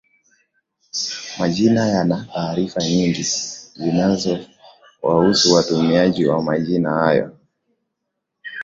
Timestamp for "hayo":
6.91-7.37